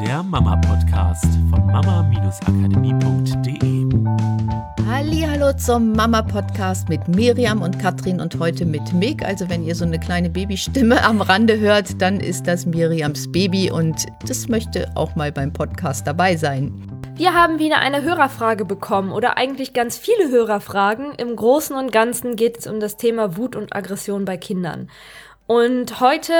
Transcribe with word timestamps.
der 0.00 0.22
Mama-Podcast 0.22 1.24
von 1.48 1.66
mama-akademie.de. 1.66 3.86
Hallo 4.86 5.52
zum 5.56 5.92
Mama-Podcast 5.92 6.90
mit 6.90 7.08
Miriam 7.08 7.62
und 7.62 7.78
Katrin 7.78 8.20
und 8.20 8.38
heute 8.38 8.66
mit 8.66 8.92
Meg. 8.92 9.24
Also 9.24 9.48
wenn 9.48 9.64
ihr 9.64 9.74
so 9.74 9.86
eine 9.86 9.98
kleine 9.98 10.28
Babystimme 10.28 11.02
am 11.02 11.22
Rande 11.22 11.58
hört, 11.58 12.02
dann 12.02 12.20
ist 12.20 12.46
das 12.46 12.66
Miriams 12.66 13.32
Baby 13.32 13.70
und 13.70 13.96
das 14.28 14.48
möchte 14.48 14.90
auch 14.96 15.16
mal 15.16 15.32
beim 15.32 15.54
Podcast 15.54 16.06
dabei 16.06 16.36
sein. 16.36 16.74
Wir 17.14 17.32
haben 17.32 17.58
wieder 17.58 17.78
eine 17.78 18.02
Hörerfrage 18.02 18.66
bekommen 18.66 19.12
oder 19.12 19.38
eigentlich 19.38 19.72
ganz 19.72 19.96
viele 19.96 20.30
Hörerfragen. 20.30 21.14
Im 21.14 21.34
Großen 21.34 21.74
und 21.74 21.90
Ganzen 21.90 22.36
geht 22.36 22.58
es 22.58 22.66
um 22.66 22.80
das 22.80 22.98
Thema 22.98 23.38
Wut 23.38 23.56
und 23.56 23.74
Aggression 23.74 24.26
bei 24.26 24.36
Kindern. 24.36 24.90
Und 25.46 26.00
heute 26.00 26.32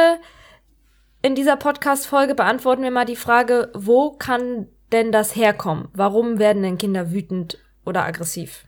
in 1.27 1.35
dieser 1.35 1.57
Podcast-Folge 1.57 2.37
beantworten 2.37 2.85
wir 2.85 2.93
mal 2.93 3.05
die 3.05 3.17
Frage, 3.17 3.69
wo 3.75 4.13
kann 4.13 4.69
denn 4.93 5.11
das 5.11 5.35
herkommen? 5.35 5.89
Warum 5.93 6.39
werden 6.39 6.63
denn 6.63 6.79
Kinder 6.79 7.11
wütend 7.11 7.59
oder 7.85 8.05
aggressiv? 8.05 8.65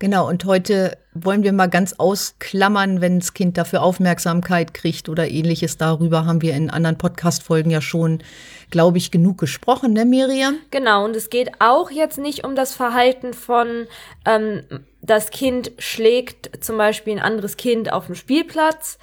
Genau, 0.00 0.28
und 0.28 0.44
heute 0.44 0.98
wollen 1.14 1.44
wir 1.44 1.52
mal 1.52 1.68
ganz 1.68 1.92
ausklammern, 1.92 3.00
wenn 3.00 3.20
das 3.20 3.32
Kind 3.32 3.56
dafür 3.56 3.82
Aufmerksamkeit 3.82 4.74
kriegt 4.74 5.08
oder 5.08 5.28
ähnliches. 5.28 5.76
Darüber 5.76 6.26
haben 6.26 6.42
wir 6.42 6.54
in 6.54 6.68
anderen 6.68 6.98
Podcast-Folgen 6.98 7.70
ja 7.70 7.80
schon, 7.80 8.24
glaube 8.70 8.98
ich, 8.98 9.12
genug 9.12 9.38
gesprochen, 9.38 9.92
ne, 9.92 10.04
Miriam? 10.04 10.56
Genau, 10.72 11.04
und 11.04 11.14
es 11.14 11.30
geht 11.30 11.60
auch 11.60 11.92
jetzt 11.92 12.18
nicht 12.18 12.42
um 12.42 12.56
das 12.56 12.74
Verhalten 12.74 13.34
von, 13.34 13.86
ähm, 14.26 14.64
das 15.00 15.30
Kind 15.30 15.70
schlägt 15.78 16.64
zum 16.64 16.76
Beispiel 16.76 17.12
ein 17.12 17.22
anderes 17.22 17.56
Kind 17.56 17.92
auf 17.92 18.06
dem 18.06 18.16
Spielplatz, 18.16 18.98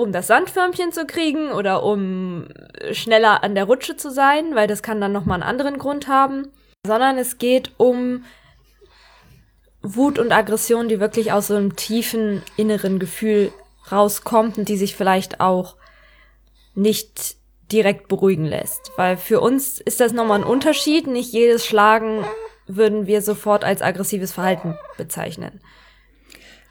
um 0.00 0.12
das 0.12 0.26
Sandförmchen 0.26 0.92
zu 0.92 1.06
kriegen 1.06 1.52
oder 1.52 1.82
um 1.82 2.48
schneller 2.92 3.42
an 3.42 3.54
der 3.54 3.64
Rutsche 3.64 3.96
zu 3.96 4.10
sein, 4.10 4.54
weil 4.54 4.66
das 4.66 4.82
kann 4.82 5.00
dann 5.00 5.12
nochmal 5.12 5.42
einen 5.42 5.48
anderen 5.48 5.78
Grund 5.78 6.08
haben, 6.08 6.48
sondern 6.86 7.18
es 7.18 7.38
geht 7.38 7.72
um 7.76 8.24
Wut 9.82 10.18
und 10.18 10.32
Aggression, 10.32 10.88
die 10.88 11.00
wirklich 11.00 11.32
aus 11.32 11.46
so 11.46 11.56
einem 11.56 11.76
tiefen 11.76 12.42
inneren 12.56 12.98
Gefühl 12.98 13.52
rauskommt 13.90 14.58
und 14.58 14.68
die 14.68 14.76
sich 14.76 14.94
vielleicht 14.94 15.40
auch 15.40 15.76
nicht 16.74 17.36
direkt 17.72 18.08
beruhigen 18.08 18.44
lässt. 18.44 18.92
Weil 18.96 19.16
für 19.16 19.40
uns 19.40 19.80
ist 19.80 20.00
das 20.00 20.12
nochmal 20.12 20.40
ein 20.40 20.46
Unterschied. 20.46 21.06
Nicht 21.06 21.32
jedes 21.32 21.66
Schlagen 21.66 22.24
würden 22.66 23.06
wir 23.06 23.22
sofort 23.22 23.64
als 23.64 23.82
aggressives 23.82 24.32
Verhalten 24.32 24.78
bezeichnen. 24.96 25.60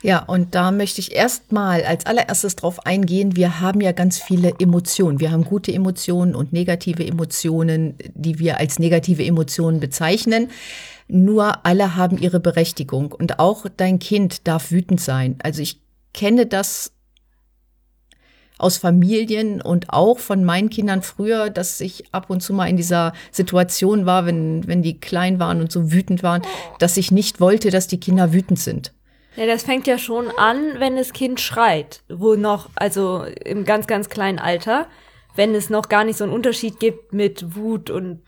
Ja, 0.02 0.24
und 0.24 0.56
da 0.56 0.72
möchte 0.72 1.02
ich 1.02 1.14
erstmal 1.14 1.84
als 1.84 2.06
allererstes 2.06 2.56
drauf 2.56 2.86
eingehen. 2.86 3.36
Wir 3.36 3.60
haben 3.60 3.82
ja 3.82 3.92
ganz 3.92 4.18
viele 4.18 4.54
Emotionen. 4.58 5.20
Wir 5.20 5.32
haben 5.32 5.44
gute 5.44 5.74
Emotionen 5.74 6.36
und 6.36 6.54
negative 6.54 7.06
Emotionen, 7.06 7.96
die 8.14 8.40
wir 8.40 8.60
als 8.60 8.80
negative 8.80 9.26
Emotionen 9.26 9.82
bezeichnen. 9.82 10.50
Nur 11.10 11.66
alle 11.66 11.98
haben 11.98 12.18
ihre 12.18 12.40
Berechtigung 12.40 13.12
und 13.12 13.40
auch 13.40 13.66
dein 13.76 14.00
Kind 14.00 14.48
darf 14.48 14.72
wütend 14.72 15.02
sein. 15.02 15.36
Also 15.44 15.62
ich 15.62 15.82
kenne 16.14 16.46
das 16.46 16.94
aus 18.58 18.78
Familien 18.78 19.62
und 19.62 19.90
auch 19.90 20.20
von 20.20 20.46
meinen 20.46 20.70
Kindern 20.70 21.02
früher, 21.02 21.50
dass 21.50 21.82
ich 21.82 22.14
ab 22.14 22.30
und 22.30 22.42
zu 22.42 22.54
mal 22.54 22.68
in 22.68 22.78
dieser 22.78 23.14
Situation 23.32 24.06
war, 24.06 24.26
wenn, 24.26 24.66
wenn 24.68 24.82
die 24.82 25.00
klein 25.00 25.40
waren 25.40 25.62
und 25.62 25.72
so 25.72 25.92
wütend 25.92 26.24
waren, 26.24 26.42
dass 26.78 26.96
ich 26.96 27.12
nicht 27.12 27.42
wollte, 27.42 27.70
dass 27.70 27.88
die 27.88 28.00
Kinder 28.00 28.32
wütend 28.32 28.60
sind. 28.60 28.94
Ja, 29.40 29.46
das 29.46 29.64
fängt 29.64 29.88
ja 29.88 29.98
schon 29.98 30.30
an, 30.38 30.82
wenn 30.82 30.98
das 30.98 31.14
Kind 31.14 31.40
schreit, 31.40 32.02
wo 32.10 32.36
noch, 32.36 32.68
also 32.76 33.24
im 33.46 33.64
ganz, 33.64 33.88
ganz 33.88 34.10
kleinen 34.10 34.38
Alter, 34.38 34.88
wenn 35.34 35.56
es 35.56 35.70
noch 35.70 35.88
gar 35.88 36.04
nicht 36.04 36.18
so 36.18 36.26
einen 36.26 36.34
Unterschied 36.34 36.78
gibt 36.82 37.14
mit 37.14 37.56
Wut 37.56 37.90
und 37.90 38.22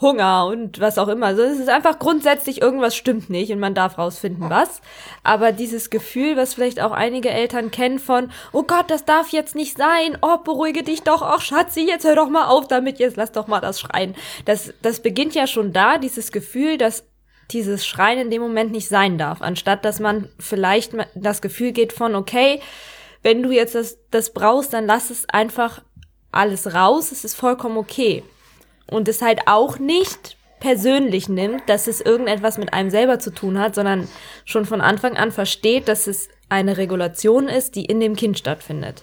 Hunger 0.00 0.46
und 0.46 0.80
was 0.80 0.96
auch 0.96 1.08
immer. 1.08 1.26
Also 1.26 1.42
es 1.42 1.58
ist 1.58 1.68
einfach 1.68 1.98
grundsätzlich 1.98 2.62
irgendwas 2.62 2.96
stimmt 2.96 3.28
nicht 3.28 3.52
und 3.52 3.58
man 3.58 3.74
darf 3.74 3.98
rausfinden, 3.98 4.48
was. 4.48 4.80
Aber 5.24 5.52
dieses 5.52 5.90
Gefühl, 5.90 6.38
was 6.38 6.54
vielleicht 6.54 6.80
auch 6.80 6.92
einige 6.92 7.28
Eltern 7.28 7.70
kennen 7.70 7.98
von, 7.98 8.30
oh 8.52 8.62
Gott, 8.62 8.90
das 8.90 9.04
darf 9.04 9.28
jetzt 9.28 9.54
nicht 9.54 9.76
sein. 9.76 10.16
Oh, 10.22 10.38
beruhige 10.38 10.82
dich 10.82 11.02
doch. 11.02 11.20
Ach, 11.20 11.42
Schatzi, 11.42 11.86
jetzt 11.86 12.06
hör 12.06 12.16
doch 12.16 12.30
mal 12.30 12.46
auf 12.46 12.66
damit. 12.66 12.98
Jetzt 12.98 13.18
lass 13.18 13.32
doch 13.32 13.46
mal 13.46 13.60
das 13.60 13.78
schreien. 13.78 14.14
Das, 14.46 14.72
das 14.80 15.00
beginnt 15.00 15.34
ja 15.34 15.46
schon 15.46 15.74
da, 15.74 15.98
dieses 15.98 16.32
Gefühl, 16.32 16.78
dass 16.78 17.04
dieses 17.50 17.86
Schreien 17.86 18.18
in 18.18 18.30
dem 18.30 18.42
Moment 18.42 18.72
nicht 18.72 18.88
sein 18.88 19.18
darf, 19.18 19.42
anstatt 19.42 19.84
dass 19.84 20.00
man 20.00 20.28
vielleicht 20.38 20.92
das 21.14 21.42
Gefühl 21.42 21.72
geht 21.72 21.92
von, 21.92 22.14
okay, 22.14 22.60
wenn 23.22 23.42
du 23.42 23.50
jetzt 23.50 23.74
das, 23.74 23.98
das 24.10 24.32
brauchst, 24.32 24.72
dann 24.72 24.86
lass 24.86 25.10
es 25.10 25.28
einfach 25.28 25.82
alles 26.30 26.74
raus, 26.74 27.12
es 27.12 27.24
ist 27.24 27.34
vollkommen 27.34 27.76
okay. 27.76 28.22
Und 28.86 29.08
es 29.08 29.22
halt 29.22 29.40
auch 29.46 29.78
nicht 29.78 30.36
persönlich 30.60 31.28
nimmt, 31.28 31.68
dass 31.68 31.86
es 31.86 32.00
irgendetwas 32.00 32.58
mit 32.58 32.72
einem 32.72 32.90
selber 32.90 33.18
zu 33.18 33.30
tun 33.30 33.58
hat, 33.58 33.74
sondern 33.74 34.08
schon 34.44 34.64
von 34.64 34.80
Anfang 34.80 35.16
an 35.16 35.30
versteht, 35.30 35.88
dass 35.88 36.06
es 36.06 36.28
eine 36.48 36.76
Regulation 36.76 37.48
ist, 37.48 37.76
die 37.76 37.84
in 37.84 38.00
dem 38.00 38.16
Kind 38.16 38.38
stattfindet. 38.38 39.02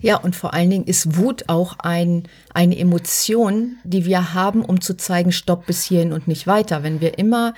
Ja, 0.00 0.16
und 0.16 0.36
vor 0.36 0.54
allen 0.54 0.70
Dingen 0.70 0.84
ist 0.84 1.16
Wut 1.16 1.44
auch 1.48 1.76
ein, 1.78 2.24
eine 2.54 2.78
Emotion, 2.78 3.76
die 3.84 4.04
wir 4.04 4.34
haben, 4.34 4.64
um 4.64 4.80
zu 4.80 4.96
zeigen, 4.96 5.32
stopp 5.32 5.66
bis 5.66 5.84
hierhin 5.84 6.12
und 6.12 6.28
nicht 6.28 6.46
weiter. 6.46 6.82
Wenn 6.82 7.00
wir 7.00 7.18
immer 7.18 7.54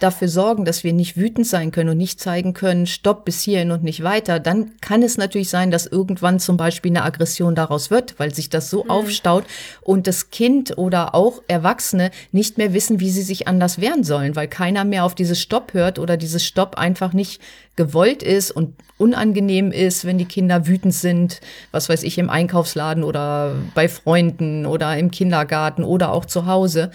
dafür 0.00 0.28
sorgen, 0.28 0.64
dass 0.64 0.82
wir 0.82 0.92
nicht 0.92 1.16
wütend 1.16 1.46
sein 1.46 1.70
können 1.70 1.90
und 1.90 1.96
nicht 1.96 2.20
zeigen 2.20 2.54
können, 2.54 2.86
stopp 2.86 3.24
bis 3.24 3.42
hierhin 3.42 3.70
und 3.70 3.84
nicht 3.84 4.02
weiter, 4.02 4.40
dann 4.40 4.72
kann 4.80 5.02
es 5.02 5.16
natürlich 5.16 5.50
sein, 5.50 5.70
dass 5.70 5.86
irgendwann 5.86 6.40
zum 6.40 6.56
Beispiel 6.56 6.90
eine 6.90 7.04
Aggression 7.04 7.54
daraus 7.54 7.90
wird, 7.90 8.18
weil 8.18 8.34
sich 8.34 8.50
das 8.50 8.70
so 8.70 8.84
mhm. 8.84 8.90
aufstaut 8.90 9.44
und 9.82 10.06
das 10.06 10.30
Kind 10.30 10.76
oder 10.78 11.14
auch 11.14 11.42
Erwachsene 11.48 12.10
nicht 12.32 12.58
mehr 12.58 12.72
wissen, 12.72 13.00
wie 13.00 13.10
sie 13.10 13.22
sich 13.22 13.46
anders 13.46 13.80
wehren 13.80 14.02
sollen, 14.02 14.36
weil 14.36 14.48
keiner 14.48 14.84
mehr 14.84 15.04
auf 15.04 15.14
dieses 15.14 15.40
Stopp 15.40 15.74
hört 15.74 15.98
oder 15.98 16.16
dieses 16.16 16.44
Stopp 16.44 16.78
einfach 16.78 17.12
nicht 17.12 17.40
gewollt 17.76 18.22
ist 18.22 18.50
und 18.50 18.74
unangenehm 18.98 19.72
ist, 19.72 20.04
wenn 20.04 20.18
die 20.18 20.26
Kinder 20.26 20.66
wütend 20.66 20.92
sind, 20.92 21.40
was 21.70 21.88
weiß 21.88 22.02
ich, 22.02 22.18
im 22.18 22.28
Einkaufsladen 22.28 23.02
oder 23.02 23.54
bei 23.74 23.88
Freunden 23.88 24.66
oder 24.66 24.98
im 24.98 25.10
Kindergarten 25.10 25.84
oder 25.84 26.12
auch 26.12 26.26
zu 26.26 26.44
Hause 26.44 26.90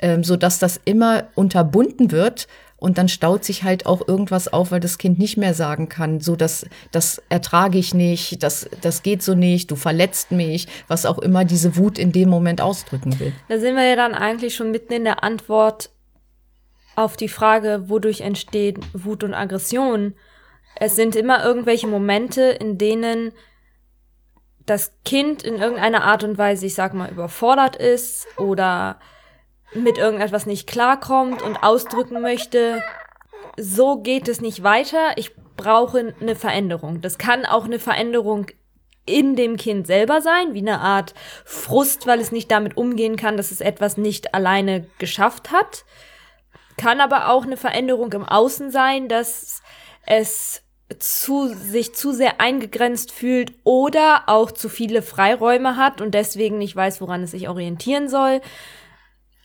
ähm, 0.00 0.24
so 0.24 0.36
dass 0.36 0.58
das 0.58 0.80
immer 0.84 1.24
unterbunden 1.34 2.10
wird 2.10 2.48
und 2.76 2.96
dann 2.96 3.08
staut 3.08 3.44
sich 3.44 3.62
halt 3.62 3.84
auch 3.86 4.08
irgendwas 4.08 4.52
auf, 4.52 4.70
weil 4.70 4.80
das 4.80 4.98
Kind 4.98 5.18
nicht 5.18 5.36
mehr 5.36 5.54
sagen 5.54 5.88
kann, 5.88 6.20
so 6.20 6.34
dass 6.34 6.66
das 6.90 7.22
ertrage 7.28 7.78
ich 7.78 7.94
nicht, 7.94 8.42
das 8.42 8.68
das 8.80 9.02
geht 9.02 9.22
so 9.22 9.34
nicht, 9.34 9.70
du 9.70 9.76
verletzt 9.76 10.32
mich, 10.32 10.66
was 10.88 11.06
auch 11.06 11.18
immer 11.18 11.44
diese 11.44 11.76
Wut 11.76 11.98
in 11.98 12.12
dem 12.12 12.30
Moment 12.30 12.60
ausdrücken 12.60 13.20
will. 13.20 13.32
Da 13.48 13.58
sind 13.58 13.76
wir 13.76 13.84
ja 13.84 13.96
dann 13.96 14.14
eigentlich 14.14 14.54
schon 14.54 14.70
mitten 14.70 14.92
in 14.94 15.04
der 15.04 15.22
Antwort 15.22 15.90
auf 16.96 17.16
die 17.16 17.28
Frage, 17.28 17.84
wodurch 17.88 18.22
entsteht 18.22 18.78
Wut 18.92 19.24
und 19.24 19.34
Aggression. 19.34 20.14
Es 20.76 20.96
sind 20.96 21.16
immer 21.16 21.44
irgendwelche 21.44 21.86
Momente, 21.86 22.42
in 22.42 22.78
denen 22.78 23.32
das 24.66 24.92
Kind 25.04 25.42
in 25.42 25.56
irgendeiner 25.56 26.04
Art 26.04 26.24
und 26.24 26.38
Weise, 26.38 26.66
ich 26.66 26.74
sag 26.74 26.94
mal, 26.94 27.10
überfordert 27.10 27.76
ist 27.76 28.26
oder 28.38 28.98
mit 29.74 29.98
irgendetwas 29.98 30.46
nicht 30.46 30.66
klarkommt 30.66 31.42
und 31.42 31.62
ausdrücken 31.62 32.20
möchte, 32.20 32.82
so 33.56 33.98
geht 33.98 34.28
es 34.28 34.40
nicht 34.40 34.62
weiter, 34.62 35.16
ich 35.16 35.34
brauche 35.56 36.14
eine 36.20 36.36
Veränderung. 36.36 37.00
Das 37.00 37.18
kann 37.18 37.44
auch 37.44 37.64
eine 37.64 37.78
Veränderung 37.78 38.46
in 39.06 39.36
dem 39.36 39.56
Kind 39.56 39.86
selber 39.86 40.20
sein, 40.20 40.54
wie 40.54 40.60
eine 40.60 40.80
Art 40.80 41.14
Frust, 41.44 42.06
weil 42.06 42.20
es 42.20 42.32
nicht 42.32 42.50
damit 42.50 42.76
umgehen 42.76 43.16
kann, 43.16 43.36
dass 43.36 43.50
es 43.50 43.60
etwas 43.60 43.96
nicht 43.96 44.34
alleine 44.34 44.86
geschafft 44.98 45.50
hat. 45.50 45.84
Kann 46.76 47.00
aber 47.00 47.28
auch 47.28 47.44
eine 47.44 47.56
Veränderung 47.56 48.12
im 48.12 48.24
Außen 48.24 48.70
sein, 48.70 49.08
dass 49.08 49.62
es 50.06 50.62
zu, 50.98 51.48
sich 51.48 51.94
zu 51.94 52.12
sehr 52.12 52.40
eingegrenzt 52.40 53.12
fühlt 53.12 53.52
oder 53.64 54.24
auch 54.26 54.50
zu 54.50 54.68
viele 54.68 55.02
Freiräume 55.02 55.76
hat 55.76 56.00
und 56.00 56.14
deswegen 56.14 56.58
nicht 56.58 56.74
weiß, 56.74 57.00
woran 57.00 57.22
es 57.22 57.32
sich 57.32 57.48
orientieren 57.48 58.08
soll 58.08 58.40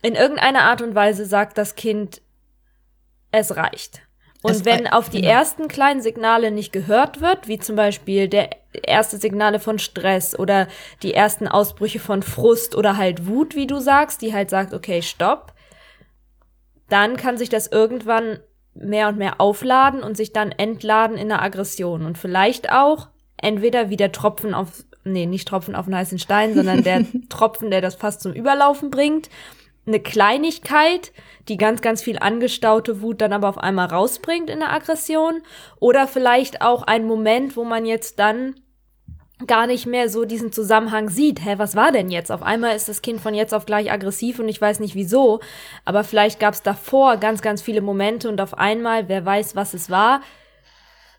in 0.06 0.14
irgendeiner 0.14 0.62
Art 0.62 0.84
und 0.84 0.94
Weise 0.94 1.26
sagt 1.26 1.58
das 1.58 1.74
Kind, 1.74 2.22
es 3.32 3.56
reicht. 3.56 4.04
Und 4.44 4.52
es 4.52 4.64
wenn 4.64 4.86
auf 4.86 5.10
die 5.10 5.22
genau. 5.22 5.34
ersten 5.34 5.68
kleinen 5.68 6.04
Signale 6.04 6.52
nicht 6.52 6.72
gehört 6.72 7.22
wird, 7.22 7.48
wie 7.48 7.58
zum 7.58 7.76
Beispiel 7.76 8.28
der 8.28 8.52
erste 8.84 9.18
Signale 9.18 9.60
von 9.60 9.80
Stress 9.80 10.38
oder 10.38 10.68
die 11.02 11.16
ersten 11.16 11.48
Ausbrüche 11.48 11.98
von 11.98 12.22
Frust 12.22 12.76
oder 12.76 12.98
halt 12.98 13.26
Wut, 13.26 13.56
wie 13.56 13.66
du 13.66 13.80
sagst, 13.80 14.22
die 14.22 14.32
halt 14.32 14.52
sagt, 14.52 14.76
okay, 14.76 15.02
stopp, 15.02 15.54
dann 16.88 17.18
kann 17.18 17.38
sich 17.38 17.50
das 17.50 17.66
irgendwann 17.66 18.40
mehr 18.76 19.08
und 19.08 19.18
mehr 19.18 19.42
aufladen 19.42 20.04
und 20.04 20.16
sich 20.16 20.34
dann 20.34 20.52
entladen 20.52 21.18
in 21.18 21.32
einer 21.32 21.42
Aggression 21.42 22.06
und 22.06 22.20
vielleicht 22.20 22.72
auch 22.72 23.08
entweder 23.38 23.90
wie 23.90 23.98
der 23.98 24.12
Tropfen 24.12 24.54
auf, 24.54 24.84
nee, 25.04 25.26
nicht 25.26 25.48
Tropfen 25.48 25.74
auf 25.76 25.88
einen 25.88 25.96
heißen 25.96 26.20
Stein, 26.20 26.54
sondern 26.54 26.84
der 26.84 27.06
Tropfen, 27.30 27.72
der 27.72 27.82
das 27.82 27.96
fast 27.96 28.22
zum 28.22 28.34
Überlaufen 28.34 28.92
bringt 28.92 29.30
eine 29.88 30.00
Kleinigkeit, 30.00 31.12
die 31.48 31.58
ganz, 31.58 31.82
ganz 31.82 32.02
viel 32.02 32.18
angestaute 32.20 33.02
Wut 33.02 33.22
dann 33.22 33.34
aber 33.34 33.50
auf 33.50 33.58
einmal 33.58 33.88
rausbringt 33.88 34.50
in 34.50 34.60
der 34.60 34.74
Aggression. 34.74 35.42
Oder 35.80 36.08
vielleicht 36.08 36.62
auch 36.62 36.84
ein 36.84 37.06
Moment, 37.06 37.56
wo 37.56 37.64
man 37.64 37.86
jetzt 37.86 38.20
dann 38.20 38.56
gar 39.48 39.68
nicht 39.68 39.86
mehr 39.86 40.10
so 40.10 40.24
diesen 40.26 40.52
Zusammenhang 40.52 41.10
sieht. 41.10 41.44
Hä, 41.44 41.56
was 41.58 41.76
war 41.76 41.92
denn 41.92 42.10
jetzt? 42.10 42.32
Auf 42.32 42.42
einmal 42.42 42.76
ist 42.76 42.88
das 42.88 43.02
Kind 43.02 43.20
von 43.20 43.34
jetzt 43.34 43.54
auf 43.54 43.66
gleich 43.66 43.92
aggressiv 43.92 44.40
und 44.40 44.48
ich 44.48 44.62
weiß 44.62 44.80
nicht 44.80 44.96
wieso. 44.96 45.42
Aber 45.84 46.04
vielleicht 46.04 46.40
gab 46.40 46.54
es 46.54 46.62
davor 46.62 47.18
ganz, 47.18 47.42
ganz 47.42 47.62
viele 47.62 47.82
Momente 47.82 48.30
und 48.30 48.40
auf 48.40 48.58
einmal, 48.58 49.10
wer 49.10 49.26
weiß, 49.26 49.56
was 49.56 49.74
es 49.74 49.90
war, 49.90 50.22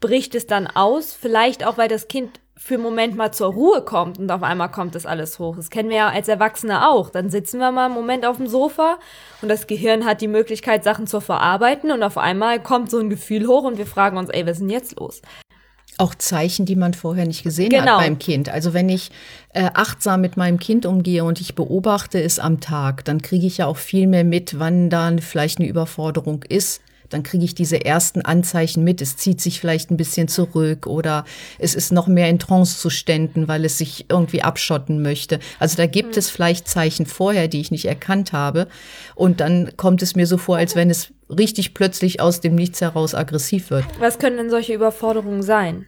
bricht 0.01 0.35
es 0.35 0.47
dann 0.47 0.67
aus. 0.67 1.13
Vielleicht 1.13 1.65
auch, 1.67 1.77
weil 1.77 1.89
das 1.89 2.09
Kind 2.09 2.41
für 2.59 2.75
einen 2.75 2.83
Moment 2.83 3.17
mal 3.17 3.33
zur 3.33 3.53
Ruhe 3.53 3.83
kommt 3.83 4.19
und 4.19 4.31
auf 4.31 4.43
einmal 4.43 4.71
kommt 4.71 4.95
das 4.95 5.05
alles 5.05 5.39
hoch. 5.39 5.57
Das 5.57 5.69
kennen 5.71 5.91
wir 5.91 5.97
ja 5.97 6.09
als 6.09 6.27
Erwachsene 6.29 6.89
auch. 6.89 7.11
Dann 7.11 7.29
sitzen 7.31 7.59
wir 7.59 7.71
mal 7.71 7.87
einen 7.87 7.95
Moment 7.95 8.25
auf 8.25 8.39
dem 8.39 8.47
Sofa 8.47 8.99
und 9.43 9.49
das 9.49 9.67
Gehirn 9.67 10.05
hat 10.07 10.21
die 10.23 10.29
Möglichkeit, 10.29 10.83
Sachen 10.83 11.07
zu 11.07 11.21
verarbeiten 11.21 11.91
und 11.91 12.03
auf 12.03 12.17
einmal 12.17 12.63
kommt 12.63 12.91
so 12.91 12.99
ein 12.99 13.11
Gefühl 13.11 13.47
hoch 13.47 13.65
und 13.65 13.77
wir 13.79 13.87
fragen 13.87 14.17
uns, 14.17 14.31
ey, 14.31 14.45
was 14.47 14.53
ist 14.53 14.61
denn 14.61 14.71
jetzt 14.71 14.99
los? 14.99 15.21
Auch 15.99 16.15
Zeichen, 16.15 16.67
die 16.67 16.77
man 16.77 16.93
vorher 16.93 17.27
nicht 17.27 17.43
gesehen 17.43 17.71
Genau. 17.71 17.93
hat 17.93 18.01
beim 18.01 18.19
Kind. 18.19 18.49
Also 18.51 18.75
wenn 18.75 18.89
ich 18.89 19.11
äh, 19.55 19.71
achtsam 19.73 20.21
mit 20.21 20.37
meinem 20.37 20.59
Kind 20.59 20.85
umgehe 20.85 21.25
und 21.25 21.41
ich 21.41 21.55
beobachte 21.55 22.21
es 22.23 22.39
am 22.39 22.61
Tag, 22.61 23.05
dann 23.07 23.23
kriege 23.23 23.47
ich 23.47 23.59
ja 23.59 23.67
auch 23.67 23.79
viel 23.79 24.07
mehr 24.07 24.25
mit, 24.25 24.59
wann 24.59 24.91
dann 24.91 25.21
vielleicht 25.21 25.59
eine 25.59 25.69
Überforderung 25.69 26.43
ist. 26.49 26.83
Dann 27.11 27.23
kriege 27.23 27.45
ich 27.45 27.55
diese 27.55 27.85
ersten 27.85 28.23
Anzeichen 28.23 28.85
mit. 28.85 29.01
Es 29.01 29.17
zieht 29.17 29.41
sich 29.41 29.61
vielleicht 29.61 29.91
ein 29.91 29.97
bisschen 29.97 30.29
zurück 30.29 30.87
oder 30.87 31.25
es 31.59 31.75
ist 31.75 31.93
noch 31.93 32.07
mehr 32.07 32.29
in 32.29 32.39
Trancezuständen, 32.39 33.49
weil 33.49 33.65
es 33.65 33.79
sich 33.79 34.07
irgendwie 34.09 34.43
abschotten 34.43 35.03
möchte. 35.03 35.41
Also 35.59 35.77
da 35.77 35.87
gibt 35.87 36.17
es 36.17 36.31
vielleicht 36.31 36.69
Zeichen 36.69 37.07
vorher, 37.07 37.49
die 37.49 37.61
ich 37.61 37.71
nicht 37.71 37.87
erkannt 37.87 38.33
habe. 38.33 38.69
Und 39.15 39.41
dann 39.41 39.77
kommt 39.77 40.03
es 40.03 40.17
mir 40.17 40.27
so 40.27 40.39
vor, 40.39 40.57
als 40.57 40.77
wenn 40.77 40.91
es 40.91 41.13
richtig 41.29 41.75
plötzlich 41.75 42.21
aus 42.21 42.41
dem 42.41 42.55
Nichts 42.55 42.81
heraus 42.81 43.15
aggressiv 43.15 43.71
wird. 43.71 43.85
Was 43.99 44.19
können 44.19 44.37
denn 44.37 44.51
solche 44.51 44.75
Überforderungen 44.75 45.43
sein? 45.43 45.87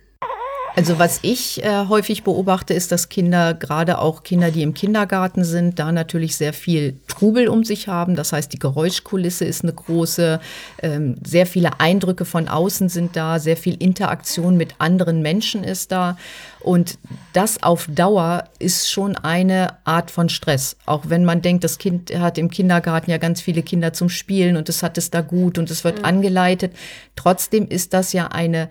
Also 0.79 1.01
was 1.01 1.19
ich 1.23 1.65
äh, 1.65 1.87
häufig 1.89 2.23
beobachte, 2.23 2.73
ist, 2.73 2.93
dass 2.93 3.09
Kinder, 3.09 3.53
gerade 3.53 3.99
auch 3.99 4.23
Kinder, 4.23 4.53
die 4.53 4.63
im 4.63 4.75
Kindergarten 4.75 5.43
sind, 5.43 5.81
da 5.81 5.91
natürlich 5.91 6.37
sehr 6.37 6.53
viel 6.53 7.01
Trubel 7.09 7.49
um 7.49 7.65
sich 7.65 7.89
haben. 7.89 8.15
Das 8.15 8.33
heißt, 8.33 8.53
die 8.53 8.61
Geräuschkulisse 8.61 9.45
ist 9.45 9.65
eine 9.65 9.73
große, 9.73 10.39
ähm, 10.81 11.17
sehr 11.27 11.47
viele 11.47 11.81
Eindrücke 11.81 12.25
von 12.25 12.47
außen 12.47 12.89
sind 12.91 13.17
da, 13.17 13.41
sehr 13.41 13.57
viel 13.57 13.75
Interaktion 13.83 14.57
mit 14.57 14.77
anderen 14.79 15.21
Menschen 15.21 15.65
ist 15.65 15.91
da. 15.91 16.17
Und 16.61 17.01
das 17.33 17.61
auf 17.61 17.89
Dauer 17.93 18.45
ist 18.61 18.89
schon 18.89 19.17
eine 19.17 19.85
Art 19.85 20.13
von 20.13 20.29
Stress. 20.29 20.77
Auch 20.87 21.07
wenn 21.09 21.25
man 21.25 21.43
denkt, 21.43 21.65
das 21.65 21.79
Kind 21.79 22.17
hat 22.17 22.39
im 22.39 22.53
Kindergarten 22.53 23.11
ja 23.11 23.19
ganz 23.19 23.41
viele 23.41 23.65
Kinder 23.65 23.95
zum 23.95 24.11
Spielen 24.11 24.57
und 24.57 24.69
es 24.69 24.85
hat 24.85 24.97
es 24.97 25.11
da 25.11 25.23
gut 25.23 25.59
und 25.59 25.73
es 25.73 25.83
wird 25.83 26.05
angeleitet. 26.05 26.73
Trotzdem 27.17 27.67
ist 27.67 27.95
das 27.95 28.13
ja 28.13 28.29
eine 28.29 28.69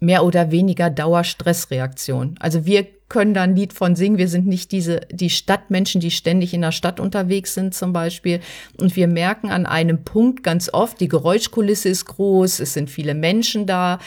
mehr 0.00 0.24
oder 0.24 0.50
weniger 0.50 0.90
Dauerstressreaktion. 0.90 2.34
Also 2.40 2.64
wir 2.66 2.86
können 3.10 3.34
da 3.34 3.42
ein 3.42 3.56
Lied 3.56 3.72
von 3.74 3.96
singen. 3.96 4.18
Wir 4.18 4.28
sind 4.28 4.46
nicht 4.46 4.72
diese, 4.72 5.00
die 5.10 5.30
Stadtmenschen, 5.30 6.00
die 6.00 6.10
ständig 6.10 6.54
in 6.54 6.62
der 6.62 6.72
Stadt 6.72 6.98
unterwegs 7.00 7.54
sind 7.54 7.74
zum 7.74 7.92
Beispiel. 7.92 8.40
Und 8.78 8.96
wir 8.96 9.08
merken 9.08 9.50
an 9.50 9.66
einem 9.66 10.04
Punkt 10.04 10.42
ganz 10.42 10.72
oft, 10.72 11.00
die 11.00 11.08
Geräuschkulisse 11.08 11.90
ist 11.90 12.06
groß, 12.06 12.60
es 12.60 12.72
sind 12.72 12.88
viele 12.88 13.14
Menschen 13.14 13.66
da. 13.66 13.98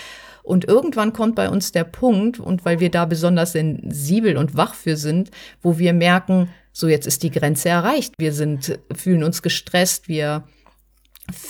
Und 0.42 0.66
irgendwann 0.66 1.14
kommt 1.14 1.36
bei 1.36 1.50
uns 1.50 1.72
der 1.72 1.86
Punkt, 1.86 2.40
und 2.40 2.66
weil 2.66 2.80
wir 2.80 2.90
da 2.90 3.06
besonders 3.06 3.54
sensibel 3.54 4.36
und 4.36 4.58
wach 4.58 4.74
für 4.74 4.98
sind, 4.98 5.32
wo 5.62 5.78
wir 5.78 5.94
merken, 5.94 6.50
so 6.72 6.88
jetzt 6.88 7.06
ist 7.06 7.24
die 7.24 7.32
Grenze 7.32 7.70
erreicht. 7.70 8.16
Wir 8.18 8.34
sind, 8.34 8.80
fühlen 8.94 9.24
uns 9.24 9.42
gestresst, 9.42 10.08
wir 10.08 10.44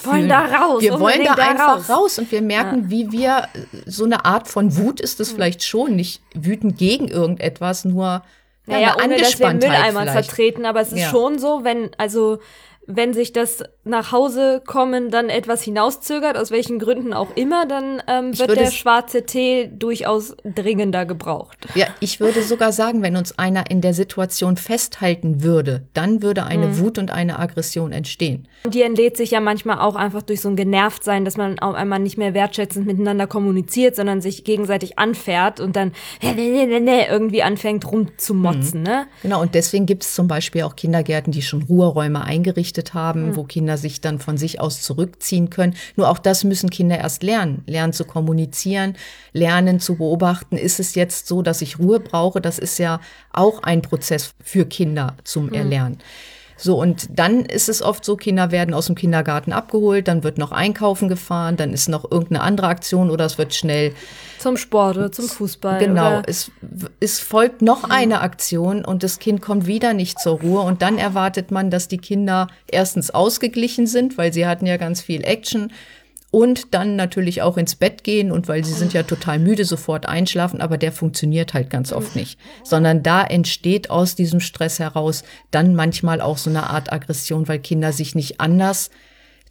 Wollen 0.04 0.30
da 0.30 0.46
raus, 0.46 0.82
Wir 0.84 1.00
wollen 1.00 1.24
da 1.24 1.36
da 1.36 1.44
einfach 1.50 1.78
raus. 1.78 1.90
raus. 1.90 2.20
und 2.20 2.32
wir 2.32 2.42
merken, 2.42 2.90
wie 2.90 3.12
wir 3.12 3.48
so 3.86 4.06
eine 4.06 4.24
Art 4.26 4.48
von 4.48 4.78
Wut 4.78 5.02
ist 5.02 5.20
es 5.20 5.32
vielleicht 5.32 5.64
schon, 5.64 5.96
nicht 5.96 6.22
wütend 6.36 6.78
gegen 6.78 7.08
irgendetwas, 7.08 7.84
nur 7.84 8.06
ja, 8.06 8.22
Naja, 8.68 8.96
eine 9.00 9.16
ohne 9.16 9.18
dass 9.22 9.40
wir 9.40 9.52
Mülleimer 9.54 10.02
vielleicht. 10.02 10.12
vertreten, 10.28 10.66
aber 10.66 10.82
es 10.82 10.92
ist 10.94 11.00
Ja. 11.00 11.10
schon 11.10 11.40
so, 11.40 11.64
wenn, 11.64 11.90
also, 11.98 12.40
wenn 12.86 13.14
sich 13.14 13.32
das 13.32 13.64
nach 13.86 14.12
Hause 14.12 14.62
kommen 14.66 15.10
dann 15.10 15.30
etwas 15.30 15.62
hinauszögert, 15.64 16.38
aus 16.38 16.52
welchen 16.52 16.80
Gründen 16.80 17.14
auch 17.14 17.36
immer, 17.36 17.66
dann 17.66 18.02
ähm, 18.08 18.38
wird 18.38 18.56
der 18.58 18.72
schwarze 18.72 19.26
Tee 19.26 19.70
durchaus 19.74 20.36
dringender 20.44 21.06
gebraucht. 21.06 21.58
Ja, 21.76 21.88
ich 22.00 22.20
würde 22.20 22.42
sogar 22.44 22.72
sagen, 22.72 23.02
wenn 23.02 23.16
uns 23.16 23.38
einer 23.38 23.70
in 23.70 23.82
der 23.82 23.94
Situation 23.94 24.58
festhalten 24.58 25.44
würde, 25.44 25.84
dann 25.94 26.22
würde 26.22 26.44
eine 26.44 26.68
Mhm. 26.68 26.80
Wut 26.80 26.98
und 26.98 27.12
eine 27.12 27.40
Aggression 27.40 27.92
entstehen. 27.92 28.48
Und 28.66 28.74
die 28.74 28.82
entlädt 28.82 29.18
sich 29.18 29.32
ja 29.32 29.40
manchmal 29.40 29.80
auch 29.80 29.96
einfach 29.96 30.22
durch 30.22 30.42
so 30.42 30.50
ein 30.50 30.56
Genervtsein, 30.56 31.26
dass 31.26 31.38
man 31.38 31.60
auf 31.60 31.76
einmal 31.76 32.00
nicht 32.00 32.18
mehr 32.18 32.34
wertschätzend 32.34 32.86
miteinander 32.86 33.28
kommuniziert, 33.28 33.96
sondern 33.96 34.22
sich 34.22 34.44
gegenseitig 34.44 35.00
anfährt 35.00 35.60
und 35.60 35.76
dann 35.76 35.94
irgendwie 36.22 37.44
anfängt 37.44 37.90
rumzumotzen, 37.90 38.84
ne? 38.84 39.08
Genau, 39.22 39.42
und 39.42 39.56
deswegen 39.56 39.86
gibt 39.86 40.04
es 40.04 40.16
zum 40.16 40.28
Beispiel 40.28 40.64
auch 40.64 40.76
Kindergärten, 40.76 41.32
die 41.32 41.42
schon 41.42 41.64
Ruheräume 41.64 42.24
eingerichtet 42.24 42.73
haben, 42.94 43.36
wo 43.36 43.44
Kinder 43.44 43.78
sich 43.78 44.02
dann 44.02 44.20
von 44.20 44.38
sich 44.38 44.60
aus 44.60 44.82
zurückziehen 44.82 45.50
können. 45.50 45.76
Nur 45.96 46.10
auch 46.10 46.18
das 46.18 46.44
müssen 46.44 46.70
Kinder 46.70 46.98
erst 46.98 47.24
lernen. 47.24 47.64
Lernen 47.68 47.94
zu 47.94 48.06
kommunizieren, 48.06 48.96
lernen 49.32 49.80
zu 49.80 49.96
beobachten. 49.96 50.58
Ist 50.58 50.80
es 50.80 50.96
jetzt 50.96 51.28
so, 51.28 51.42
dass 51.42 51.62
ich 51.62 51.80
Ruhe 51.80 52.00
brauche? 52.00 52.42
Das 52.42 52.60
ist 52.60 52.78
ja 52.80 53.00
auch 53.32 53.64
ein 53.64 53.82
Prozess 53.82 54.34
für 54.44 54.66
Kinder 54.66 55.16
zum 55.24 55.54
Erlernen. 55.54 56.00
So, 56.58 56.80
und 56.80 57.08
dann 57.12 57.46
ist 57.46 57.70
es 57.70 57.82
oft 57.82 58.06
so, 58.06 58.16
Kinder 58.16 58.52
werden 58.52 58.74
aus 58.74 58.86
dem 58.86 58.96
Kindergarten 58.96 59.54
abgeholt, 59.54 60.08
dann 60.08 60.24
wird 60.24 60.38
noch 60.38 60.52
einkaufen 60.52 61.10
gefahren, 61.10 61.58
dann 61.58 61.74
ist 61.74 61.90
noch 61.90 62.10
irgendeine 62.10 62.42
andere 62.42 62.68
Aktion 62.68 63.10
oder 63.10 63.26
es 63.26 63.38
wird 63.38 63.54
schnell 63.54 63.94
Zum 64.40 64.58
Sport 64.58 64.98
oder 64.98 65.12
zum 65.12 65.28
Fußball. 65.28 65.80
Genau, 65.80 66.22
es, 66.26 66.52
es 67.00 67.20
folgt 67.20 67.62
noch 67.62 67.90
eine 67.90 68.22
Aktion 68.22 68.86
und 68.86 69.04
das 69.04 69.20
Kind 69.20 69.42
kommt 69.42 69.66
wieder 69.68 69.94
nicht 69.94 70.20
zur 70.20 70.40
Ruhe 70.40 70.62
und 70.62 70.82
dann 70.82 70.98
erwartet 70.98 71.52
man, 71.52 71.70
dass 71.70 71.88
die 71.88 71.98
Kinder 71.98 72.48
erstens 72.68 73.12
ausgeglichen 73.12 73.88
sind, 73.88 74.18
weil 74.18 74.32
sie 74.32 74.46
hatten 74.46 74.66
ja 74.66 74.78
ganz 74.78 75.02
viel 75.02 75.24
Action 75.24 75.72
und 76.34 76.74
dann 76.74 76.96
natürlich 76.96 77.44
auch 77.44 77.58
ins 77.58 77.76
Bett 77.76 78.04
gehen 78.04 78.32
und 78.32 78.48
weil 78.48 78.66
sie 78.66 78.74
sind 78.74 78.92
ja 78.92 79.04
total 79.04 79.38
müde, 79.38 79.66
sofort 79.66 80.08
einschlafen, 80.08 80.62
aber 80.62 80.80
der 80.80 80.92
funktioniert 80.92 81.54
halt 81.54 81.70
ganz 81.70 81.94
oft 81.94 82.16
nicht, 82.16 82.40
sondern 82.64 83.04
da 83.04 83.24
entsteht 83.24 83.92
aus 83.92 84.16
diesem 84.16 84.40
Stress 84.40 84.80
heraus 84.80 85.24
dann 85.52 85.76
manchmal 85.76 86.22
auch 86.22 86.40
so 86.40 86.50
eine 86.50 86.72
Art 86.72 86.92
Aggression, 86.92 87.48
weil 87.48 87.60
Kinder 87.60 87.94
sich 87.94 88.16
nicht 88.16 88.42
anders 88.42 88.90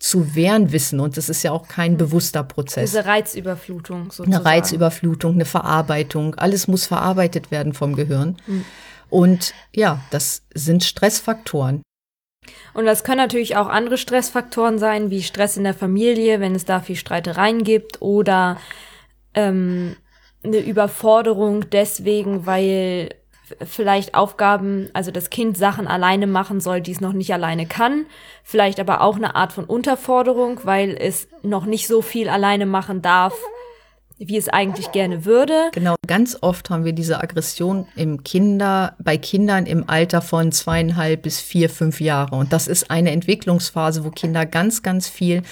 zu 0.00 0.34
wehren 0.34 0.72
wissen 0.72 0.98
und 0.98 1.16
das 1.16 1.28
ist 1.28 1.44
ja 1.44 1.52
auch 1.52 1.68
kein 1.68 1.96
bewusster 1.96 2.42
Prozess 2.42 2.90
diese 2.90 3.06
Reizüberflutung 3.06 4.10
sozusagen. 4.10 4.34
eine 4.34 4.44
Reizüberflutung, 4.44 5.34
eine 5.34 5.44
Verarbeitung. 5.44 6.34
Alles 6.34 6.66
muss 6.66 6.86
verarbeitet 6.86 7.52
werden 7.52 7.74
vom 7.74 7.94
Gehirn. 7.94 8.38
Und 9.08 9.54
ja, 9.72 10.00
das 10.10 10.42
sind 10.52 10.82
Stressfaktoren. 10.82 11.82
Und 12.74 12.86
das 12.86 13.04
können 13.04 13.18
natürlich 13.18 13.56
auch 13.56 13.68
andere 13.68 13.98
Stressfaktoren 13.98 14.78
sein, 14.78 15.10
wie 15.10 15.22
Stress 15.22 15.56
in 15.56 15.64
der 15.64 15.74
Familie, 15.74 16.40
wenn 16.40 16.54
es 16.54 16.64
da 16.64 16.80
viel 16.80 16.96
Streitereien 16.96 17.64
gibt 17.64 18.02
oder 18.02 18.58
ähm, 19.34 19.96
eine 20.42 20.58
Überforderung 20.58 21.70
deswegen, 21.70 22.46
weil 22.46 23.10
vielleicht 23.64 24.14
Aufgaben, 24.14 24.88
also 24.92 25.10
das 25.10 25.30
Kind 25.30 25.56
Sachen 25.56 25.86
alleine 25.86 26.26
machen 26.26 26.60
soll, 26.60 26.80
die 26.80 26.92
es 26.92 27.00
noch 27.00 27.12
nicht 27.12 27.32
alleine 27.32 27.66
kann. 27.66 28.06
Vielleicht 28.42 28.80
aber 28.80 29.02
auch 29.02 29.16
eine 29.16 29.34
Art 29.34 29.52
von 29.52 29.64
Unterforderung, 29.64 30.60
weil 30.64 30.96
es 30.98 31.28
noch 31.42 31.66
nicht 31.66 31.86
so 31.86 32.02
viel 32.02 32.28
alleine 32.28 32.66
machen 32.66 33.02
darf, 33.02 33.34
wie 34.26 34.36
es 34.36 34.48
eigentlich 34.48 34.92
gerne 34.92 35.24
würde. 35.24 35.70
Genau, 35.72 35.96
ganz 36.06 36.38
oft 36.40 36.70
haben 36.70 36.84
wir 36.84 36.92
diese 36.92 37.20
Aggression 37.20 37.86
im 37.96 38.22
Kinder, 38.22 38.94
bei 38.98 39.16
Kindern 39.16 39.66
im 39.66 39.88
Alter 39.88 40.22
von 40.22 40.52
zweieinhalb 40.52 41.22
bis 41.22 41.40
vier, 41.40 41.68
fünf 41.68 42.00
Jahre. 42.00 42.36
Und 42.36 42.52
das 42.52 42.68
ist 42.68 42.90
eine 42.90 43.10
Entwicklungsphase, 43.10 44.04
wo 44.04 44.10
Kinder 44.10 44.46
ganz, 44.46 44.82
ganz 44.82 45.08
viel 45.08 45.42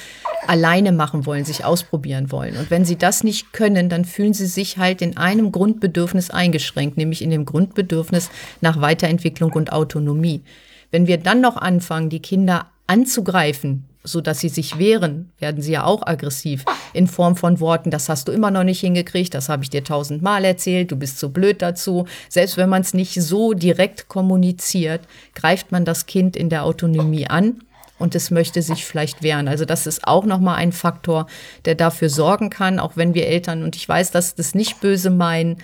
alleine 0.46 0.92
machen 0.92 1.26
wollen, 1.26 1.44
sich 1.44 1.64
ausprobieren 1.64 2.30
wollen. 2.30 2.56
Und 2.56 2.70
wenn 2.70 2.84
sie 2.84 2.96
das 2.96 3.24
nicht 3.24 3.52
können, 3.52 3.88
dann 3.88 4.04
fühlen 4.04 4.34
sie 4.34 4.46
sich 4.46 4.78
halt 4.78 5.02
in 5.02 5.16
einem 5.16 5.52
Grundbedürfnis 5.52 6.30
eingeschränkt, 6.30 6.96
nämlich 6.96 7.22
in 7.22 7.30
dem 7.30 7.44
Grundbedürfnis 7.44 8.30
nach 8.60 8.80
Weiterentwicklung 8.80 9.52
und 9.52 9.72
Autonomie. 9.72 10.42
Wenn 10.90 11.06
wir 11.06 11.18
dann 11.18 11.40
noch 11.40 11.56
anfangen, 11.56 12.08
die 12.08 12.20
Kinder 12.20 12.66
anzugreifen, 12.86 13.84
so 14.02 14.20
dass 14.20 14.40
sie 14.40 14.48
sich 14.48 14.78
wehren, 14.78 15.30
werden 15.38 15.62
sie 15.62 15.72
ja 15.72 15.84
auch 15.84 16.06
aggressiv 16.06 16.64
in 16.92 17.06
Form 17.06 17.36
von 17.36 17.60
Worten, 17.60 17.90
das 17.90 18.08
hast 18.08 18.28
du 18.28 18.32
immer 18.32 18.50
noch 18.50 18.64
nicht 18.64 18.80
hingekriegt, 18.80 19.34
das 19.34 19.48
habe 19.48 19.62
ich 19.62 19.70
dir 19.70 19.84
tausendmal 19.84 20.44
erzählt, 20.44 20.90
du 20.90 20.96
bist 20.96 21.18
so 21.18 21.28
blöd 21.28 21.60
dazu. 21.60 22.06
Selbst 22.28 22.56
wenn 22.56 22.68
man 22.68 22.82
es 22.82 22.94
nicht 22.94 23.20
so 23.20 23.52
direkt 23.52 24.08
kommuniziert, 24.08 25.02
greift 25.34 25.70
man 25.70 25.84
das 25.84 26.06
Kind 26.06 26.36
in 26.36 26.48
der 26.48 26.64
Autonomie 26.64 27.26
an 27.26 27.62
und 27.98 28.14
es 28.14 28.30
möchte 28.30 28.62
sich 28.62 28.84
vielleicht 28.86 29.22
wehren. 29.22 29.46
Also 29.46 29.66
das 29.66 29.86
ist 29.86 30.06
auch 30.06 30.24
nochmal 30.24 30.56
ein 30.56 30.72
Faktor, 30.72 31.26
der 31.66 31.74
dafür 31.74 32.08
sorgen 32.08 32.48
kann, 32.48 32.80
auch 32.80 32.96
wenn 32.96 33.14
wir 33.14 33.26
Eltern, 33.26 33.62
und 33.62 33.76
ich 33.76 33.86
weiß, 33.86 34.10
dass 34.10 34.34
das 34.34 34.54
nicht 34.54 34.80
böse 34.80 35.10
meinen, 35.10 35.58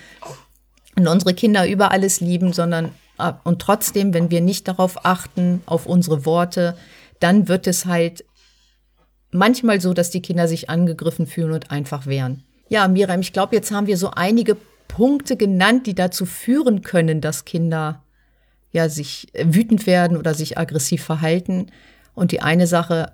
und 0.95 1.07
unsere 1.07 1.33
Kinder 1.33 1.67
über 1.67 1.91
alles 1.91 2.21
lieben, 2.21 2.53
sondern 2.53 2.91
äh, 3.19 3.33
und 3.43 3.61
trotzdem, 3.61 4.13
wenn 4.13 4.31
wir 4.31 4.41
nicht 4.41 4.67
darauf 4.67 5.05
achten, 5.05 5.61
auf 5.65 5.85
unsere 5.85 6.25
Worte, 6.25 6.75
dann 7.19 7.47
wird 7.47 7.67
es 7.67 7.85
halt 7.85 8.25
manchmal 9.31 9.81
so, 9.81 9.93
dass 9.93 10.09
die 10.09 10.21
Kinder 10.21 10.47
sich 10.47 10.69
angegriffen 10.69 11.27
fühlen 11.27 11.51
und 11.51 11.71
einfach 11.71 12.05
wehren. 12.07 12.43
Ja, 12.69 12.87
Miriam, 12.87 13.21
ich 13.21 13.33
glaube, 13.33 13.55
jetzt 13.55 13.71
haben 13.71 13.87
wir 13.87 13.97
so 13.97 14.11
einige 14.11 14.57
Punkte 14.87 15.37
genannt, 15.37 15.87
die 15.87 15.95
dazu 15.95 16.25
führen 16.25 16.81
können, 16.81 17.21
dass 17.21 17.45
Kinder 17.45 18.03
ja 18.71 18.89
sich 18.89 19.27
wütend 19.41 19.87
werden 19.87 20.17
oder 20.17 20.33
sich 20.33 20.57
aggressiv 20.57 21.03
verhalten. 21.03 21.67
Und 22.13 22.31
die 22.31 22.41
eine 22.41 22.67
Sache, 22.67 23.13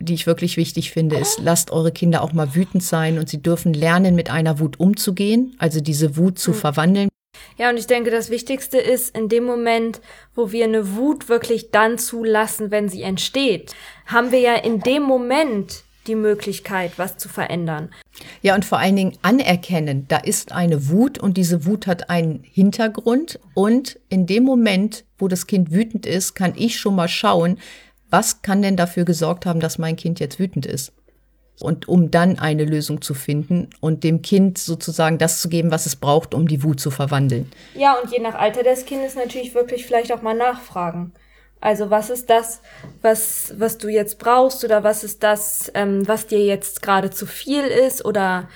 die 0.00 0.14
ich 0.14 0.26
wirklich 0.26 0.56
wichtig 0.56 0.90
finde, 0.90 1.16
ist, 1.16 1.38
lasst 1.40 1.70
eure 1.70 1.92
Kinder 1.92 2.22
auch 2.22 2.32
mal 2.32 2.54
wütend 2.54 2.82
sein 2.82 3.18
und 3.18 3.28
sie 3.28 3.42
dürfen 3.42 3.74
lernen, 3.74 4.14
mit 4.14 4.30
einer 4.30 4.58
Wut 4.58 4.80
umzugehen, 4.80 5.54
also 5.58 5.80
diese 5.80 6.16
Wut 6.16 6.38
zu 6.38 6.52
mhm. 6.52 6.56
verwandeln. 6.56 7.08
Ja, 7.56 7.70
und 7.70 7.76
ich 7.76 7.86
denke, 7.86 8.10
das 8.10 8.30
Wichtigste 8.30 8.78
ist, 8.78 9.16
in 9.16 9.28
dem 9.28 9.44
Moment, 9.44 10.00
wo 10.34 10.52
wir 10.52 10.64
eine 10.64 10.96
Wut 10.96 11.28
wirklich 11.28 11.70
dann 11.70 11.98
zulassen, 11.98 12.70
wenn 12.70 12.88
sie 12.88 13.02
entsteht, 13.02 13.74
haben 14.06 14.32
wir 14.32 14.40
ja 14.40 14.54
in 14.54 14.80
dem 14.80 15.02
Moment 15.02 15.82
die 16.08 16.14
Möglichkeit, 16.14 16.92
was 16.96 17.18
zu 17.18 17.28
verändern. 17.28 17.90
Ja, 18.42 18.54
und 18.54 18.64
vor 18.64 18.78
allen 18.78 18.96
Dingen 18.96 19.18
anerkennen, 19.22 20.06
da 20.08 20.16
ist 20.16 20.52
eine 20.52 20.88
Wut 20.88 21.18
und 21.18 21.36
diese 21.36 21.66
Wut 21.66 21.86
hat 21.86 22.10
einen 22.10 22.42
Hintergrund. 22.42 23.38
Und 23.54 24.00
in 24.08 24.26
dem 24.26 24.42
Moment, 24.44 25.04
wo 25.18 25.28
das 25.28 25.46
Kind 25.46 25.70
wütend 25.70 26.06
ist, 26.06 26.34
kann 26.34 26.54
ich 26.56 26.80
schon 26.80 26.96
mal 26.96 27.08
schauen, 27.08 27.58
was 28.10 28.42
kann 28.42 28.62
denn 28.62 28.76
dafür 28.76 29.04
gesorgt 29.04 29.44
haben, 29.44 29.60
dass 29.60 29.78
mein 29.78 29.96
Kind 29.96 30.18
jetzt 30.18 30.38
wütend 30.38 30.64
ist? 30.64 30.92
Und 31.60 31.88
um 31.88 32.10
dann 32.10 32.38
eine 32.38 32.64
Lösung 32.64 33.02
zu 33.02 33.14
finden 33.14 33.68
und 33.80 34.04
dem 34.04 34.22
Kind 34.22 34.58
sozusagen 34.58 35.18
das 35.18 35.40
zu 35.40 35.48
geben, 35.48 35.70
was 35.70 35.86
es 35.86 35.96
braucht, 35.96 36.32
um 36.34 36.46
die 36.46 36.62
Wut 36.62 36.78
zu 36.78 36.90
verwandeln. 36.90 37.50
Ja, 37.74 37.96
und 38.00 38.12
je 38.12 38.20
nach 38.20 38.36
Alter 38.36 38.62
des 38.62 38.84
Kindes 38.84 39.16
natürlich 39.16 39.54
wirklich 39.54 39.84
vielleicht 39.84 40.12
auch 40.12 40.22
mal 40.22 40.36
nachfragen. 40.36 41.12
Also 41.60 41.90
was 41.90 42.10
ist 42.10 42.30
das, 42.30 42.60
was, 43.02 43.54
was 43.58 43.78
du 43.78 43.88
jetzt 43.88 44.18
brauchst 44.18 44.64
oder 44.64 44.84
was 44.84 45.02
ist 45.02 45.22
das, 45.22 45.70
ähm, 45.74 46.06
was 46.06 46.26
dir 46.26 46.44
jetzt 46.44 46.82
gerade 46.82 47.10
zu 47.10 47.26
viel 47.26 47.64
ist 47.64 48.04
oder 48.04 48.48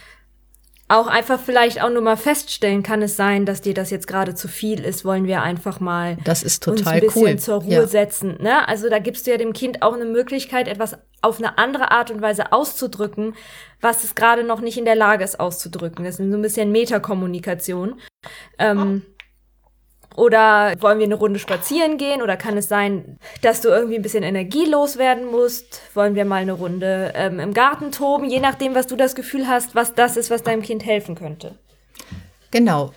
auch 0.88 1.06
einfach 1.06 1.40
vielleicht 1.40 1.82
auch 1.82 1.90
nur 1.90 2.02
mal 2.02 2.16
feststellen, 2.16 2.82
kann 2.82 3.02
es 3.02 3.16
sein, 3.16 3.46
dass 3.46 3.62
dir 3.62 3.74
das 3.74 3.90
jetzt 3.90 4.06
gerade 4.06 4.34
zu 4.34 4.46
viel 4.46 4.84
ist, 4.84 5.04
wollen 5.04 5.26
wir 5.26 5.42
einfach 5.42 5.80
mal 5.80 6.18
das 6.24 6.42
ist 6.42 6.62
total 6.62 6.78
uns 6.78 6.86
ein 6.86 7.00
bisschen 7.00 7.22
cool. 7.22 7.38
zur 7.38 7.54
Ruhe 7.62 7.72
ja. 7.72 7.86
setzen. 7.86 8.36
Ne? 8.40 8.68
Also 8.68 8.88
da 8.88 8.98
gibst 8.98 9.26
du 9.26 9.30
ja 9.30 9.38
dem 9.38 9.52
Kind 9.52 9.82
auch 9.82 9.94
eine 9.94 10.04
Möglichkeit, 10.04 10.68
etwas 10.68 10.98
auf 11.22 11.38
eine 11.38 11.56
andere 11.56 11.90
Art 11.90 12.10
und 12.10 12.20
Weise 12.20 12.52
auszudrücken, 12.52 13.34
was 13.80 14.04
es 14.04 14.14
gerade 14.14 14.44
noch 14.44 14.60
nicht 14.60 14.76
in 14.76 14.84
der 14.84 14.96
Lage 14.96 15.24
ist 15.24 15.40
auszudrücken. 15.40 16.04
Das 16.04 16.18
ist 16.18 16.30
so 16.30 16.36
ein 16.36 16.42
bisschen 16.42 16.72
Metakommunikation. 16.72 18.00
Ähm, 18.58 19.02
oder 20.14 20.74
wollen 20.80 20.98
wir 20.98 21.06
eine 21.06 21.14
Runde 21.14 21.38
spazieren 21.38 21.96
gehen? 21.96 22.22
Oder 22.22 22.36
kann 22.36 22.56
es 22.56 22.68
sein, 22.68 23.18
dass 23.40 23.60
du 23.60 23.68
irgendwie 23.68 23.96
ein 23.96 24.02
bisschen 24.02 24.22
Energie 24.22 24.66
loswerden 24.66 25.26
musst? 25.26 25.80
Wollen 25.94 26.14
wir 26.14 26.24
mal 26.24 26.42
eine 26.42 26.52
Runde 26.52 27.12
ähm, 27.14 27.40
im 27.40 27.54
Garten 27.54 27.92
toben? 27.92 28.28
Je 28.28 28.40
nachdem, 28.40 28.74
was 28.74 28.86
du 28.86 28.96
das 28.96 29.14
Gefühl 29.14 29.48
hast, 29.48 29.74
was 29.74 29.94
das 29.94 30.16
ist, 30.16 30.30
was 30.30 30.42
deinem 30.42 30.62
Kind 30.62 30.84
helfen 30.84 31.14
könnte. 31.14 31.54
Genau. 32.50 32.92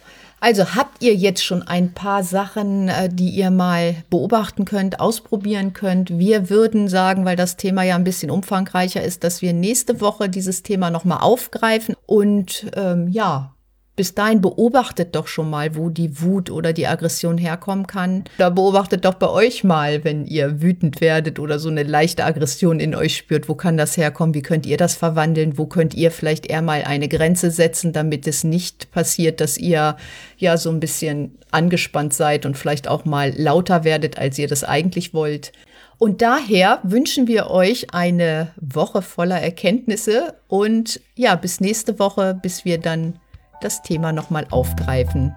Also 0.46 0.75
habt 0.75 1.02
ihr 1.02 1.16
jetzt 1.16 1.44
schon 1.44 1.64
ein 1.64 1.96
paar 1.96 2.24
Sachen, 2.24 2.88
äh, 2.88 3.10
die 3.12 3.32
ihr 3.32 3.50
mal 3.50 3.96
beobachten 4.12 4.64
könnt, 4.64 5.00
ausprobieren 5.00 5.74
könnt. 5.74 6.20
Wir 6.20 6.52
würden 6.52 6.88
sagen, 6.88 7.25
weil 7.25 7.36
das 7.36 7.58
Thema 7.58 7.82
ja 7.82 7.96
ein 7.96 8.04
bisschen 8.04 8.30
umfangreicher 8.30 9.02
ist, 9.02 9.24
dass 9.24 9.42
wir 9.42 9.54
nächste 9.54 10.02
Woche 10.02 10.30
dieses 10.30 10.62
Thema 10.62 10.92
nochmal 10.92 11.22
aufgreifen 11.22 11.96
und 12.06 12.68
ähm, 12.75 13.08
ja, 13.08 13.55
bis 13.96 14.14
dahin 14.14 14.42
beobachtet 14.42 15.16
doch 15.16 15.28
schon 15.28 15.50
mal, 15.50 15.75
wo 15.75 15.90
die 15.90 16.22
Wut 16.22 16.52
oder 16.52 16.74
die 16.74 16.88
Aggression 16.88 17.38
herkommen 17.38 17.88
kann. 17.88 18.25
Da 18.38 18.50
beobachtet 18.50 19.06
doch 19.06 19.14
bei 19.14 19.30
euch 19.30 19.64
mal, 19.64 20.04
wenn 20.04 20.25
ihr 20.25 20.62
wütend 20.62 21.00
werdet 21.00 21.40
oder 21.40 21.60
so 21.60 21.70
eine 21.70 21.84
leichte 21.84 22.25
Aggression 22.25 22.80
in 22.80 22.94
euch 22.94 23.16
spürt. 23.16 23.48
Wo 23.48 23.56
kann 23.56 23.78
das 23.78 23.96
herkommen? 23.96 24.34
Wie 24.34 24.42
könnt 24.42 24.66
ihr 24.66 24.78
das 24.78 24.96
verwandeln? 24.96 25.58
Wo 25.58 25.66
könnt 25.66 25.94
ihr 25.94 26.12
vielleicht 26.12 26.46
eher 26.46 26.62
mal 26.62 26.84
eine 26.84 27.08
Grenze 27.08 27.52
setzen, 27.52 27.94
damit 27.94 28.28
es 28.28 28.44
nicht 28.44 28.92
passiert, 28.92 29.40
dass 29.40 29.58
ihr 29.58 29.96
ja 30.38 30.58
so 30.58 30.70
ein 30.70 30.82
bisschen 30.82 31.38
angespannt 31.52 32.14
seid 32.14 32.46
und 32.46 32.58
vielleicht 32.58 32.90
auch 32.90 33.06
mal 33.06 33.34
lauter 33.38 33.86
werdet, 33.86 34.18
als 34.18 34.38
ihr 34.38 34.48
das 34.48 34.66
eigentlich 34.66 35.14
wollt? 35.14 35.54
Und 35.98 36.22
daher 36.22 36.80
wünschen 36.84 37.28
wir 37.28 37.50
euch 37.50 37.94
eine 37.94 38.52
Woche 38.60 39.02
voller 39.02 39.40
Erkenntnisse 39.40 40.36
und 40.50 41.00
ja, 41.16 41.36
bis 41.36 41.62
nächste 41.62 42.00
Woche, 42.00 42.38
bis 42.42 42.66
wir 42.66 42.80
dann 42.80 43.20
das 43.65 43.81
Thema 43.81 44.13
nochmal 44.13 44.45
aufgreifen. 44.51 45.34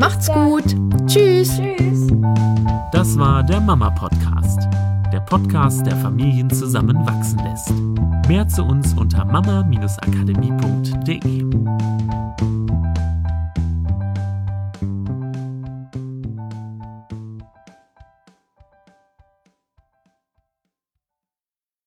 Macht's 0.00 0.32
gut. 0.32 0.64
Tschüss. 1.06 1.54
Tschüss. 1.58 2.06
Das 2.92 3.18
war 3.18 3.42
der 3.42 3.60
Mama 3.60 3.90
Podcast. 3.90 4.66
Der 5.12 5.20
Podcast, 5.20 5.84
der 5.84 5.96
Familien 5.96 6.48
zusammenwachsen 6.48 7.38
lässt. 7.40 7.74
Mehr 8.26 8.48
zu 8.48 8.64
uns 8.64 8.94
unter 8.94 9.26
mama-akademie.de. 9.26 11.44